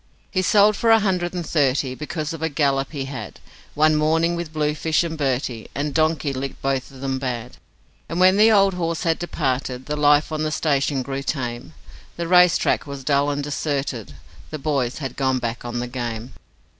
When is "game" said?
15.87-16.33